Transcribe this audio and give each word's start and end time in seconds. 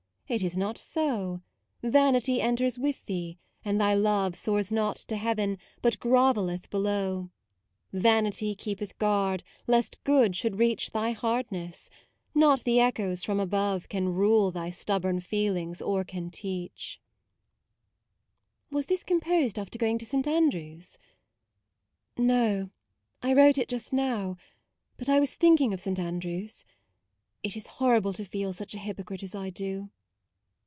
it 0.33 0.41
is 0.41 0.55
not 0.55 0.77
so: 0.77 1.41
Vanity 1.83 2.39
enters 2.39 2.79
with 2.79 3.05
thee, 3.05 3.37
and 3.65 3.81
thy 3.81 3.93
love 3.93 4.33
Soars 4.33 4.71
not 4.71 4.95
to 4.95 5.17
heaven, 5.17 5.57
but 5.81 5.99
grovelleth 5.99 6.69
below. 6.69 7.31
Vanity 7.91 8.55
keepeth 8.55 8.97
guard, 8.97 9.43
lest 9.67 10.01
good 10.05 10.33
should 10.37 10.55
reach 10.57 10.91
Thy 10.91 11.11
hardness; 11.11 11.89
not 12.33 12.63
the 12.63 12.79
echoes 12.79 13.25
from 13.25 13.41
above 13.41 13.89
Can 13.89 14.07
rule 14.07 14.51
thy 14.51 14.69
stubborn 14.69 15.19
feelings 15.19 15.81
or 15.81 16.05
can 16.05 16.29
teach 16.31 17.01
"Was 18.71 18.85
this 18.85 19.03
composed 19.03 19.59
after 19.59 19.77
going 19.77 19.97
to 19.97 20.05
St. 20.05 20.25
Andrew's?"" 20.29 20.97
No; 22.17 22.69
I 23.21 23.33
wrote 23.33 23.57
it 23.57 23.67
just 23.67 23.91
now, 23.91 24.37
but 24.95 25.09
I 25.09 25.19
was 25.19 25.33
thinking 25.33 25.73
of 25.73 25.81
St. 25.81 25.99
Andrew's. 25.99 26.63
It 27.43 27.57
is 27.57 27.65
MAUDE 27.65 27.65
69 27.71 27.75
horrible 27.79 28.13
to 28.13 28.23
feel 28.23 28.53
such 28.53 28.73
a 28.73 28.79
hypocrite 28.79 29.23
as 29.23 29.35
I 29.35 29.49
do." 29.49 29.89